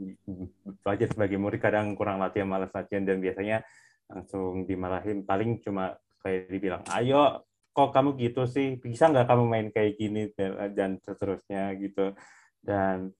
Belajar 0.80 1.12
sebagai 1.12 1.36
murid 1.36 1.60
kadang 1.60 1.92
kurang 1.92 2.24
latihan 2.24 2.48
malas 2.48 2.72
latihan 2.72 3.04
dan 3.04 3.20
biasanya 3.20 3.60
langsung 4.08 4.64
dimarahin 4.64 5.28
paling 5.28 5.60
cuma 5.60 5.92
kayak 6.24 6.48
dibilang 6.48 6.82
ayo 6.96 7.44
kok 7.76 7.92
kamu 7.92 8.16
gitu 8.16 8.48
sih? 8.48 8.80
Bisa 8.80 9.12
nggak 9.12 9.28
kamu 9.28 9.44
main 9.44 9.68
kayak 9.68 10.00
gini? 10.00 10.32
dan, 10.72 10.96
seterusnya 11.04 11.76
gitu. 11.76 12.16
Dan 12.64 13.12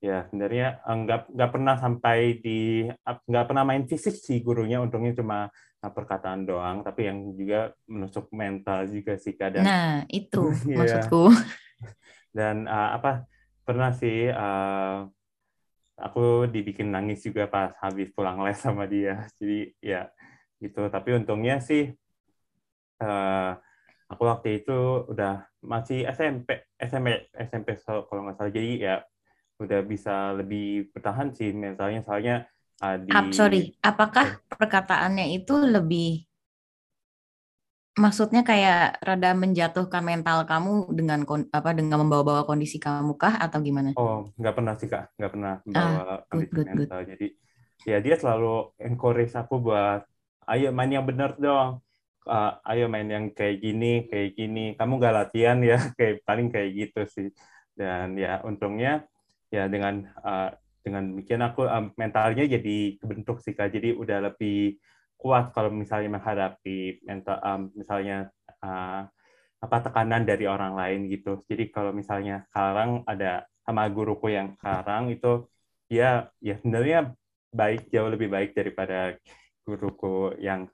ya 0.00 0.24
sebenarnya 0.24 0.80
nggak 0.80 1.36
nggak 1.36 1.50
pernah 1.52 1.74
sampai 1.76 2.40
di 2.40 2.88
nggak 3.04 3.46
pernah 3.52 3.64
main 3.68 3.84
fisik 3.84 4.16
sih 4.16 4.40
gurunya. 4.40 4.80
Untungnya 4.80 5.12
cuma 5.12 5.52
perkataan 5.78 6.42
doang, 6.42 6.82
tapi 6.82 7.06
yang 7.06 7.30
juga 7.38 7.70
menusuk 7.86 8.34
mental 8.34 8.90
juga 8.90 9.14
sih 9.14 9.38
kadang. 9.38 9.62
Nah 9.62 10.02
itu 10.10 10.50
yeah. 10.66 10.78
maksudku. 10.82 11.30
Dan 12.36 12.66
uh, 12.66 12.98
apa 12.98 13.30
pernah 13.62 13.94
sih 13.94 14.26
uh, 14.26 15.06
aku 15.98 16.50
dibikin 16.50 16.90
nangis 16.90 17.22
juga 17.22 17.46
pas 17.46 17.70
habis 17.78 18.10
pulang 18.10 18.42
les 18.42 18.58
sama 18.58 18.90
dia. 18.90 19.30
Jadi 19.38 19.70
ya 19.78 20.10
gitu. 20.58 20.90
Tapi 20.90 21.14
untungnya 21.14 21.62
sih 21.62 21.94
uh, 22.98 23.54
aku 24.10 24.22
waktu 24.26 24.66
itu 24.66 25.06
udah 25.06 25.46
masih 25.62 26.02
SMP 26.10 26.74
SMP 26.74 27.30
SMP 27.38 27.78
kalau 27.86 28.26
nggak 28.26 28.34
salah. 28.34 28.50
Jadi 28.50 28.82
ya 28.82 28.98
udah 29.62 29.80
bisa 29.86 30.34
lebih 30.34 30.90
bertahan 30.90 31.34
sih 31.34 31.50
mentalnya 31.50 32.02
soalnya 32.02 32.46
uh, 32.82 32.96
di 33.00 33.10
Ap, 33.10 33.30
sorry, 33.34 33.74
apakah 33.82 34.42
perkataannya 34.48 35.34
itu 35.34 35.54
lebih 35.58 36.28
maksudnya 37.98 38.46
kayak 38.46 39.02
rada 39.02 39.34
menjatuhkan 39.34 40.00
mental 40.06 40.46
kamu 40.46 40.94
dengan 40.94 41.26
apa 41.50 41.70
dengan 41.74 42.06
membawa-bawa 42.06 42.46
kondisi 42.46 42.78
kamu 42.78 43.18
kah 43.18 43.36
atau 43.42 43.58
gimana? 43.58 43.92
Oh, 43.98 44.30
nggak 44.38 44.54
pernah 44.54 44.74
sih 44.78 44.88
kak, 44.88 45.18
nggak 45.18 45.32
pernah 45.34 45.52
ah, 45.58 45.62
membawa 45.66 46.02
ah, 46.06 46.18
kondisi 46.30 46.54
good, 46.54 46.66
mental. 46.70 47.00
Good. 47.02 47.08
Jadi 47.12 47.26
ya 47.84 47.98
dia 47.98 48.14
selalu 48.14 48.54
encourage 48.78 49.34
aku 49.34 49.54
buat 49.58 50.06
ayo 50.48 50.70
main 50.70 50.94
yang 50.94 51.04
benar 51.04 51.34
dong. 51.36 51.82
Uh, 52.28 52.60
ayo 52.68 52.92
main 52.92 53.08
yang 53.08 53.32
kayak 53.34 53.58
gini, 53.58 54.06
kayak 54.06 54.38
gini. 54.38 54.76
Kamu 54.78 55.02
nggak 55.02 55.14
latihan 55.16 55.58
ya, 55.60 55.78
kayak 55.98 56.22
paling 56.22 56.48
kayak 56.54 56.70
gitu 56.72 57.02
sih. 57.10 57.28
Dan 57.74 58.14
ya 58.14 58.40
untungnya 58.46 59.04
ya 59.48 59.66
dengan 59.66 60.06
uh, 60.22 60.52
dengan 60.82 61.10
demikian 61.12 61.42
aku 61.44 61.66
um, 61.66 61.90
mentalnya 61.98 62.44
jadi 62.46 62.96
kebentuk 62.98 63.42
sih 63.44 63.52
kak. 63.52 63.74
Jadi 63.74 63.94
udah 63.94 64.32
lebih 64.32 64.78
kuat 65.18 65.50
kalau 65.50 65.74
misalnya 65.74 66.14
menghadapi 66.14 67.02
mental 67.02 67.36
um, 67.42 67.60
misalnya 67.74 68.30
uh, 68.62 69.02
apa 69.58 69.76
tekanan 69.82 70.22
dari 70.22 70.46
orang 70.46 70.78
lain 70.78 71.10
gitu. 71.10 71.42
Jadi 71.50 71.74
kalau 71.74 71.90
misalnya 71.90 72.46
sekarang 72.50 73.02
ada 73.04 73.42
sama 73.66 73.84
guruku 73.90 74.30
yang 74.30 74.54
sekarang 74.56 75.10
itu 75.10 75.50
dia 75.90 76.30
ya 76.38 76.54
sebenarnya 76.56 77.12
baik 77.50 77.90
jauh 77.90 78.08
lebih 78.08 78.30
baik 78.30 78.54
daripada 78.54 79.18
guruku 79.66 80.38
yang 80.38 80.70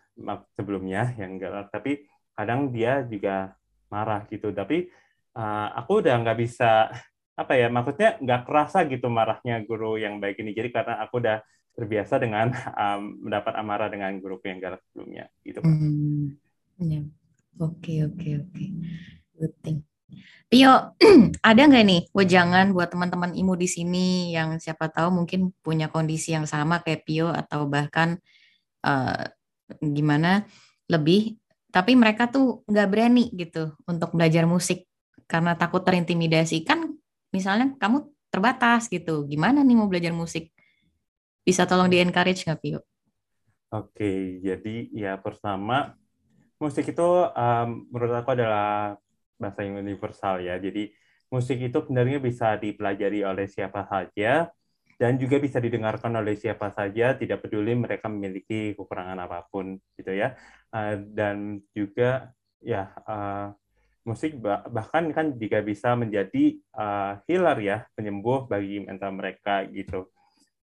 sebelumnya 0.55 1.17
yang 1.17 1.41
galak. 1.41 1.73
Tapi 1.73 2.05
kadang 2.37 2.69
dia 2.71 3.03
juga 3.09 3.57
marah 3.89 4.29
gitu. 4.29 4.53
Tapi 4.53 4.93
uh, 5.35 5.69
aku 5.81 6.05
udah 6.05 6.15
nggak 6.21 6.39
bisa 6.39 6.93
apa 7.35 7.53
ya 7.59 7.67
maksudnya 7.67 8.15
nggak 8.23 8.43
kerasa 8.47 8.87
gitu 8.87 9.11
marahnya 9.11 9.59
guru 9.67 9.99
yang 9.99 10.23
baik 10.23 10.39
ini 10.39 10.55
jadi 10.55 10.71
karena 10.71 11.03
aku 11.03 11.19
udah 11.19 11.43
terbiasa 11.75 12.23
dengan 12.23 12.55
um, 12.83 13.27
mendapat 13.27 13.53
amarah 13.59 13.91
dengan 13.91 14.15
guru 14.23 14.39
yang 14.47 14.63
galak 14.63 14.83
sebelumnya 14.91 15.27
gitu 15.43 15.61
Hmm. 15.63 16.39
Ya. 16.83 17.07
Oke 17.63 18.03
oke 18.03 18.29
oke. 18.43 18.67
Good 19.39 19.55
thing. 19.63 19.79
Pio, 20.51 20.95
ada 21.49 21.63
nggak 21.67 21.87
nih 21.87 22.03
wejangan 22.11 22.75
buat 22.75 22.91
teman-teman 22.91 23.35
imu 23.35 23.55
di 23.55 23.67
sini 23.71 24.07
yang 24.35 24.59
siapa 24.59 24.91
tahu 24.91 25.23
mungkin 25.23 25.55
punya 25.63 25.91
kondisi 25.91 26.35
yang 26.35 26.47
sama 26.47 26.83
kayak 26.83 27.07
Pio 27.07 27.31
atau 27.31 27.67
bahkan 27.67 28.19
uh, 28.87 29.23
gimana 29.81 30.47
lebih, 30.91 31.39
tapi 31.71 31.95
mereka 31.95 32.31
tuh 32.31 32.63
nggak 32.69 32.89
berani 32.91 33.31
gitu 33.35 33.75
untuk 33.89 34.15
belajar 34.15 34.47
musik 34.47 34.87
karena 35.31 35.55
takut 35.55 35.83
terintimidasi. 35.83 36.63
Kan 36.67 36.84
misalnya 37.35 37.75
kamu 37.83 38.07
terbatas 38.31 38.87
gitu, 38.87 39.27
gimana 39.27 39.67
nih 39.67 39.75
mau 39.75 39.91
belajar 39.91 40.15
musik? 40.15 40.55
Bisa 41.43 41.67
tolong 41.67 41.91
di 41.91 41.99
encourage 41.99 42.47
nggak 42.47 42.61
Pio? 42.63 42.81
Oke, 43.75 44.39
jadi 44.39 44.77
ya 44.95 45.19
pertama 45.19 45.99
musik 46.63 46.87
itu 46.95 47.09
um, 47.35 47.69
menurut 47.91 48.15
aku 48.23 48.39
adalah 48.39 48.95
bahasa 49.35 49.67
yang 49.67 49.83
universal 49.83 50.39
ya. 50.39 50.55
Jadi 50.63 50.95
musik 51.29 51.59
itu 51.59 51.79
sebenarnya 51.83 52.23
bisa 52.23 52.55
dipelajari 52.55 53.27
oleh 53.27 53.51
siapa 53.51 53.83
saja 53.91 54.49
dan 54.95 55.19
juga 55.19 55.43
bisa 55.43 55.59
didengarkan 55.59 56.15
oleh 56.15 56.39
siapa 56.39 56.71
saja, 56.71 57.19
tidak 57.19 57.43
peduli 57.43 57.75
mereka 57.75 58.07
memiliki 58.07 58.79
kekurangan 58.79 59.19
apa 59.27 59.43
pun 59.51 59.75
gitu 59.99 60.15
ya. 60.15 60.39
Uh, 60.71 60.95
dan 61.11 61.59
juga 61.75 62.31
ya 62.63 62.95
uh, 63.05 63.51
musik 64.05 64.37
bahkan 64.69 65.09
kan 65.17 65.33
juga 65.41 65.65
bisa 65.65 65.97
menjadi 65.97 66.61
uh, 66.77 67.21
healer 67.25 67.59
ya, 67.65 67.79
penyembuh 67.97 68.45
bagi 68.45 68.85
mental 68.85 69.17
mereka 69.17 69.65
gitu. 69.73 70.13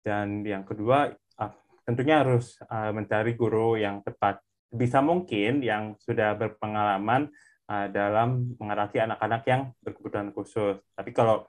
Dan 0.04 0.44
yang 0.44 0.68
kedua 0.68 1.12
uh, 1.40 1.52
tentunya 1.88 2.20
harus 2.20 2.60
uh, 2.68 2.92
mencari 2.92 3.32
guru 3.34 3.80
yang 3.80 4.04
tepat. 4.04 4.40
Bisa 4.72 5.00
mungkin 5.00 5.60
yang 5.64 5.96
sudah 6.00 6.36
berpengalaman 6.36 7.32
uh, 7.72 7.86
dalam 7.88 8.52
mengatasi 8.60 9.00
anak-anak 9.04 9.42
yang 9.48 9.62
berkebutuhan 9.80 10.32
khusus. 10.36 10.80
Tapi 10.92 11.10
kalau 11.16 11.48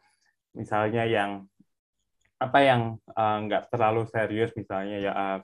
misalnya 0.55 1.03
yang 1.03 1.43
apa 2.39 2.59
yang 2.59 2.81
uh, 3.15 3.37
nggak 3.47 3.71
terlalu 3.71 4.03
serius 4.11 4.51
misalnya 4.53 4.97
ya 4.99 5.11
uh, 5.15 5.39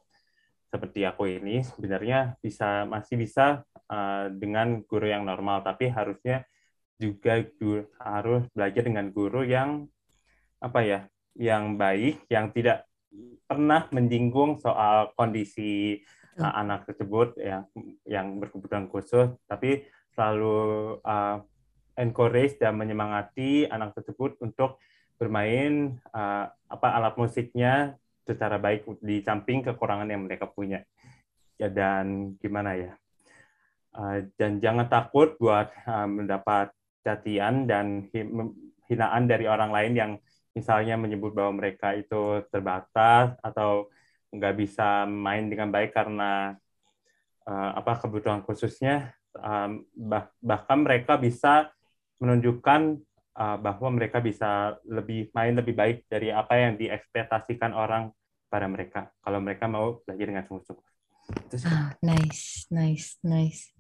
seperti 0.70 1.02
aku 1.08 1.26
ini 1.26 1.66
sebenarnya 1.66 2.38
bisa 2.44 2.86
masih 2.86 3.16
bisa 3.18 3.66
uh, 3.90 4.32
dengan 4.32 4.86
guru 4.86 5.10
yang 5.10 5.26
normal 5.26 5.66
tapi 5.66 5.90
harusnya 5.90 6.46
juga 7.00 7.42
guru, 7.60 7.88
harus 8.00 8.46
belajar 8.56 8.84
dengan 8.86 9.10
guru 9.12 9.44
yang 9.44 9.88
apa 10.60 10.80
ya 10.84 11.00
yang 11.40 11.80
baik 11.80 12.28
yang 12.28 12.52
tidak 12.52 12.86
pernah 13.48 13.88
menyinggung 13.90 14.60
soal 14.60 15.12
kondisi 15.18 16.00
uh, 16.40 16.54
anak 16.54 16.86
tersebut 16.86 17.36
yang 17.42 17.66
yang 18.06 18.38
berkebutuhan 18.38 18.88
khusus 18.92 19.32
tapi 19.48 19.88
selalu 20.14 21.00
uh, 21.04 21.40
encourage 22.00 22.56
dan 22.60 22.80
menyemangati 22.80 23.68
anak 23.68 23.96
tersebut 23.96 24.40
untuk 24.40 24.80
bermain 25.20 26.00
uh, 26.16 26.48
apa 26.72 26.88
alat 26.96 27.16
musiknya 27.20 28.00
secara 28.24 28.56
baik 28.56 28.88
di 29.04 29.20
samping 29.20 29.66
kekurangan 29.68 30.08
yang 30.08 30.24
mereka 30.24 30.48
punya. 30.48 30.86
Ya 31.60 31.68
dan 31.68 32.40
gimana 32.40 32.80
ya 32.80 32.96
dan 34.38 34.62
jangan 34.62 34.88
takut 34.88 35.36
buat 35.42 35.74
uh, 35.90 36.08
mendapat 36.08 36.72
cacian 37.02 37.66
dan 37.66 38.08
hinaan 38.90 39.24
dari 39.26 39.46
orang 39.50 39.72
lain 39.74 39.94
yang 39.98 40.12
misalnya 40.54 40.98
menyebut 40.98 41.32
bahwa 41.34 41.62
mereka 41.62 41.94
itu 41.96 42.44
terbatas 42.50 43.38
atau 43.40 43.88
nggak 44.30 44.56
bisa 44.58 45.10
main 45.10 45.50
dengan 45.50 45.74
baik 45.74 45.94
karena 45.94 46.54
uh, 47.50 47.72
apa 47.78 47.98
kebutuhan 48.02 48.46
khususnya 48.46 49.14
um, 49.34 49.86
bah 49.98 50.30
bahkan 50.42 50.86
mereka 50.86 51.18
bisa 51.18 51.74
menunjukkan 52.22 53.00
uh, 53.38 53.58
bahwa 53.58 53.90
mereka 53.90 54.22
bisa 54.22 54.78
lebih 54.86 55.34
main 55.34 55.58
lebih 55.58 55.74
baik 55.74 55.98
dari 56.06 56.30
apa 56.30 56.60
yang 56.60 56.78
diekspektasikan 56.78 57.74
orang 57.74 58.14
pada 58.50 58.70
mereka 58.70 59.10
kalau 59.22 59.40
mereka 59.42 59.66
mau 59.70 60.02
belajar 60.06 60.26
dengan 60.30 60.46
sungguh-sungguh. 60.46 60.88
Ah, 61.70 61.94
nice, 62.02 62.66
nice, 62.74 63.22
nice. 63.22 63.79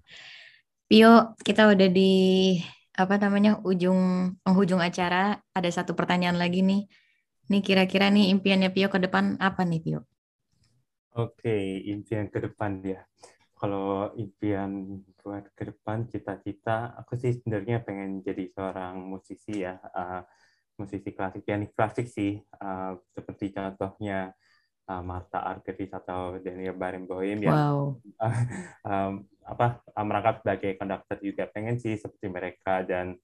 Pio, 0.89 1.38
kita 1.46 1.70
udah 1.70 1.89
di 1.92 2.12
apa 2.98 3.16
namanya 3.22 3.62
ujung 3.62 4.34
penghujung 4.42 4.82
acara. 4.82 5.38
Ada 5.54 5.82
satu 5.82 5.94
pertanyaan 5.94 6.42
lagi 6.42 6.66
nih. 6.66 6.89
Nih 7.50 7.62
kira-kira 7.62 8.10
nih 8.10 8.34
impiannya 8.34 8.74
Pio 8.74 8.89
ke 8.89 8.98
depan 8.98 9.38
apa 9.38 9.62
nih 9.66 9.82
Pio? 9.86 10.01
Oke, 11.18 11.82
impian 11.89 12.30
ke 12.30 12.42
depan 12.42 12.82
dia. 12.82 13.06
Kalau 13.60 14.16
impian 14.16 15.04
buat 15.20 15.51
ke 15.51 15.68
depan 15.68 16.08
cita-cita, 16.08 16.96
aku 16.96 17.20
sih 17.20 17.36
sebenarnya 17.36 17.84
pengen 17.84 18.24
jadi 18.24 18.48
seorang 18.56 19.04
musisi 19.04 19.68
ya, 19.68 19.75
uh, 19.75 20.24
musisi 20.80 21.12
klasik, 21.12 21.44
pianis 21.44 21.75
klasik 21.75 22.08
sih, 22.08 22.39
uh, 22.39 22.96
seperti 23.12 23.51
contohnya 23.51 24.32
uh, 24.89 25.03
Martha 25.05 25.46
Argerich 25.46 25.93
atau 25.93 26.41
Daniel 26.41 26.74
Barenboim 26.74 27.39
yang 27.46 27.53
wow. 27.55 27.81
uh, 28.25 28.38
um, 28.84 29.13
apa 29.46 29.81
merangkap 30.01 30.41
sebagai 30.41 30.77
konduktor 30.77 31.17
juga 31.22 31.43
pengen 31.50 31.77
sih 31.77 31.98
seperti 31.98 32.27
mereka 32.29 32.81
dan 32.86 33.17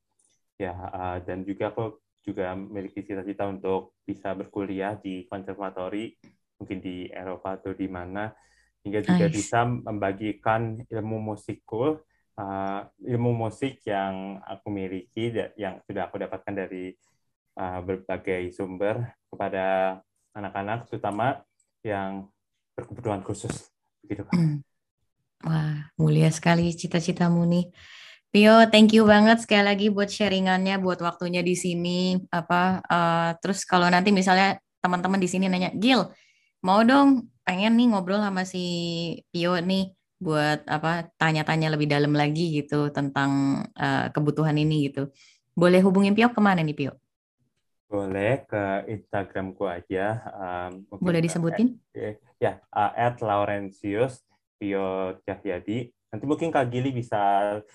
ya 0.57 0.73
uh, 0.73 1.17
dan 1.21 1.41
juga 1.41 1.73
aku 1.73 2.01
juga 2.25 2.57
memiliki 2.57 3.05
cita-cita 3.05 3.45
untuk 3.45 3.93
bisa 4.01 4.33
berkuliah 4.33 4.97
di 4.97 5.29
konservatori 5.29 6.17
mungkin 6.57 6.81
di 6.81 7.05
Eropa 7.11 7.59
atau 7.59 7.77
di 7.77 7.85
mana 7.85 8.33
hingga 8.81 9.05
juga 9.05 9.29
nice. 9.29 9.35
bisa 9.35 9.59
membagikan 9.65 10.81
ilmu 10.89 11.17
musikku 11.21 12.01
uh, 12.39 12.81
ilmu 13.05 13.31
musik 13.33 13.81
yang 13.85 14.41
aku 14.41 14.73
miliki 14.73 15.29
yang 15.59 15.77
sudah 15.85 16.09
aku 16.09 16.17
dapatkan 16.17 16.53
dari 16.65 16.95
uh, 17.59 17.79
berbagai 17.85 18.49
sumber 18.55 19.13
kepada 19.29 19.99
anak-anak 20.33 20.89
terutama 20.89 21.45
yang 21.85 22.25
berkebutuhan 22.73 23.21
khusus 23.21 23.69
begitu. 24.01 24.25
Hmm. 24.33 24.65
Wah, 25.45 25.93
mulia 26.01 26.33
sekali 26.33 26.73
cita-citamu 26.73 27.45
nih. 27.45 27.69
Pio, 28.33 28.67
thank 28.67 28.91
you 28.91 29.05
banget 29.07 29.45
sekali 29.45 29.63
lagi 29.63 29.87
buat 29.93 30.09
sharingannya, 30.09 30.81
buat 30.81 30.99
waktunya 30.99 31.45
di 31.45 31.53
sini. 31.53 32.19
Apa 32.33 32.81
uh, 32.83 33.29
terus 33.39 33.63
kalau 33.63 33.87
nanti 33.87 34.09
misalnya 34.09 34.57
teman-teman 34.81 35.21
di 35.21 35.29
sini 35.29 35.45
nanya, 35.47 35.71
Gil, 35.77 36.09
mau 36.65 36.81
dong 36.81 37.29
pengen 37.45 37.77
nih 37.77 37.93
ngobrol 37.93 38.19
sama 38.19 38.43
si 38.43 38.65
Pio 39.29 39.55
nih 39.61 39.93
buat 40.17 40.65
apa 40.65 41.13
tanya-tanya 41.21 41.69
lebih 41.69 41.85
dalam 41.85 42.17
lagi 42.17 42.59
gitu 42.59 42.89
tentang 42.89 43.61
uh, 43.77 44.09
kebutuhan 44.09 44.57
ini 44.57 44.89
gitu. 44.89 45.13
Boleh 45.53 45.79
hubungin 45.85 46.17
Pio 46.17 46.33
ke 46.33 46.41
mana 46.41 46.65
nih 46.65 46.75
Pio? 46.75 46.97
Boleh 47.85 48.43
ke 48.49 48.89
Instagramku 48.89 49.69
aja. 49.69 50.21
Um, 50.33 50.89
Boleh 50.97 51.21
disebutin? 51.21 51.77
At, 51.93 52.17
ya, 52.41 52.53
uh, 52.73 52.91
at 52.97 53.21
Laurentius 53.21 54.25
Pio 54.57 55.19
Cahyadi. 55.23 55.93
Nanti 56.09 56.25
mungkin 56.25 56.49
Kak 56.49 56.71
Gili 56.71 56.95
bisa 56.95 57.19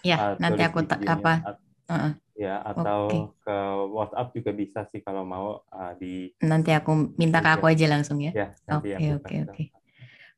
ya, 0.00 0.16
uh, 0.16 0.34
nanti 0.40 0.64
aku 0.64 0.80
apa 0.88 1.44
at, 1.44 1.56
uh-uh. 1.92 2.12
ya 2.32 2.56
atau 2.64 3.00
okay. 3.12 3.22
ke 3.44 3.56
WhatsApp 3.92 4.32
juga 4.32 4.50
bisa 4.56 4.80
sih 4.88 5.04
kalau 5.04 5.28
mau 5.28 5.60
uh, 5.68 5.92
di 6.00 6.32
nanti 6.40 6.72
aku 6.72 7.12
minta 7.20 7.44
ke 7.44 7.50
aku 7.52 7.68
aja 7.68 7.84
langsung 7.84 8.16
ya. 8.16 8.32
Oke 8.72 8.96
oke 8.96 9.34
oke. 9.44 9.64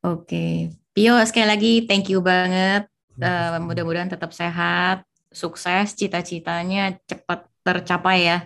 Oke, 0.03 0.75
Pio 0.91 1.15
sekali 1.23 1.47
lagi 1.47 1.73
thank 1.87 2.11
you 2.11 2.19
banget. 2.19 2.91
Uh, 3.23 3.63
mudah-mudahan 3.63 4.11
tetap 4.11 4.35
sehat, 4.35 5.07
sukses, 5.31 5.95
cita-citanya 5.95 6.99
cepat 7.07 7.47
tercapai 7.63 8.27
ya. 8.27 8.39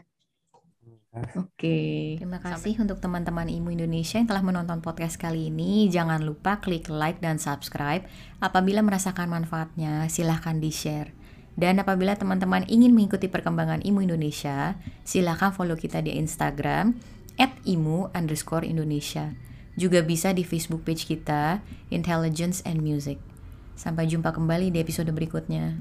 Oke. 1.37 2.21
Terima 2.21 2.39
kasih 2.39 2.77
Sampai. 2.77 2.85
untuk 2.85 2.99
teman-teman 3.01 3.49
Imu 3.49 3.73
Indonesia 3.73 4.21
yang 4.21 4.29
telah 4.29 4.45
menonton 4.45 4.85
podcast 4.85 5.17
kali 5.17 5.49
ini. 5.49 5.89
Jangan 5.89 6.21
lupa 6.21 6.61
klik 6.61 6.93
like 6.93 7.25
dan 7.25 7.41
subscribe. 7.41 8.05
Apabila 8.39 8.85
merasakan 8.85 9.33
manfaatnya, 9.33 10.05
silahkan 10.13 10.61
di-share. 10.61 11.17
Dan 11.57 11.81
apabila 11.81 12.13
teman-teman 12.13 12.69
ingin 12.69 12.93
mengikuti 12.93 13.33
perkembangan 13.33 13.81
Imu 13.81 14.05
Indonesia, 14.05 14.77
silahkan 15.09 15.57
follow 15.57 15.73
kita 15.81 16.05
di 16.05 16.13
Instagram 16.21 17.01
at 17.41 17.57
imu 17.65 18.13
underscore 18.13 18.69
Indonesia. 18.69 19.33
Juga 19.77 20.05
bisa 20.05 20.37
di 20.37 20.45
Facebook 20.45 20.85
page 20.85 21.09
kita, 21.09 21.65
Intelligence 21.89 22.61
and 22.69 22.85
Music. 22.85 23.17
Sampai 23.77 24.09
jumpa 24.09 24.33
kembali 24.37 24.73
di 24.73 24.81
episode 24.81 25.09
berikutnya. 25.13 25.81